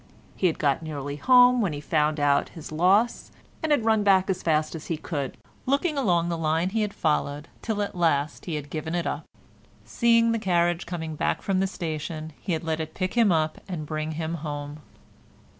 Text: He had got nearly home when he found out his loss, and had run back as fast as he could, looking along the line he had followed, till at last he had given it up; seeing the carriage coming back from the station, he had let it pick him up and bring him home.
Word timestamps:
He 0.35 0.47
had 0.47 0.57
got 0.57 0.81
nearly 0.81 1.17
home 1.17 1.61
when 1.61 1.73
he 1.73 1.79
found 1.79 2.19
out 2.19 2.49
his 2.49 2.71
loss, 2.71 3.31
and 3.61 3.71
had 3.71 3.85
run 3.85 4.01
back 4.01 4.31
as 4.31 4.41
fast 4.41 4.73
as 4.73 4.87
he 4.87 4.97
could, 4.97 5.37
looking 5.67 5.95
along 5.95 6.27
the 6.27 6.39
line 6.39 6.69
he 6.71 6.81
had 6.81 6.91
followed, 6.91 7.47
till 7.61 7.83
at 7.83 7.93
last 7.93 8.45
he 8.45 8.55
had 8.55 8.71
given 8.71 8.95
it 8.95 9.05
up; 9.05 9.25
seeing 9.85 10.31
the 10.31 10.39
carriage 10.39 10.87
coming 10.87 11.15
back 11.15 11.43
from 11.43 11.59
the 11.59 11.67
station, 11.67 12.33
he 12.39 12.53
had 12.53 12.63
let 12.63 12.79
it 12.79 12.95
pick 12.95 13.13
him 13.13 13.31
up 13.31 13.61
and 13.67 13.85
bring 13.85 14.13
him 14.13 14.33
home. 14.41 14.79